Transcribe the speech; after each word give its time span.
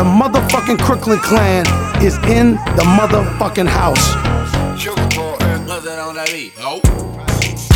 The 0.00 0.06
motherfucking 0.06 0.78
Crooklyn 0.78 1.18
clan 1.18 1.66
is 2.02 2.16
in 2.24 2.52
the 2.52 2.84
motherfucking 2.96 3.68
house. 3.68 4.14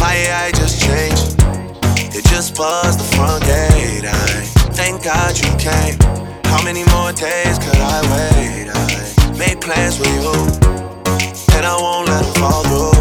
My 0.00 0.14
AI 0.14 0.50
just 0.52 0.80
changed. 0.80 1.36
It 2.16 2.24
just 2.24 2.56
buzzed 2.56 3.00
the 3.00 3.04
front 3.14 3.44
gate. 3.44 4.06
I 4.06 4.40
thank 4.72 5.04
God 5.04 5.36
you 5.36 5.50
came. 5.58 5.98
How 6.46 6.64
many 6.64 6.84
more 6.96 7.12
days 7.12 7.58
could 7.58 7.76
I 7.76 8.00
wait? 8.08 8.70
I 8.72 9.36
made 9.38 9.60
plans 9.60 9.98
with 9.98 10.08
you, 10.08 10.32
and 11.58 11.66
I 11.66 11.76
won't 11.78 12.08
let 12.08 12.24
them 12.24 12.34
fall 12.40 12.62
through. 12.62 12.93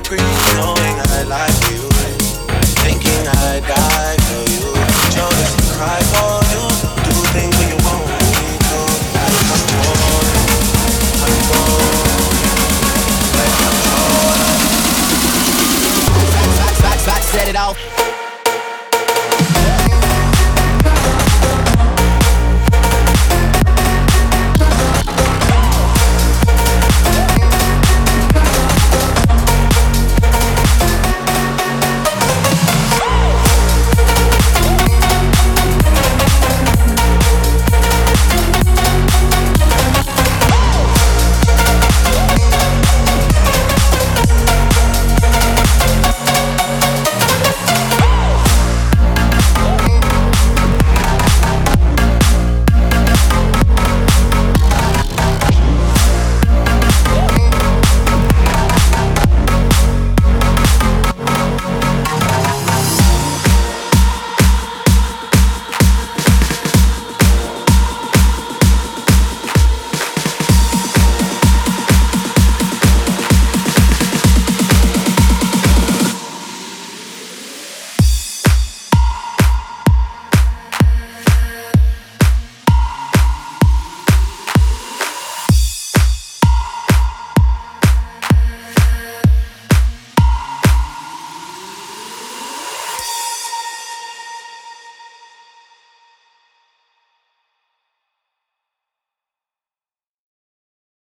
pretty 0.00 0.22
knowing 0.54 0.96
I 1.10 1.24
like 1.24 1.70
you. 1.70 1.88
Thinking 2.82 3.26
I'd 3.26 3.62
die 3.66 4.17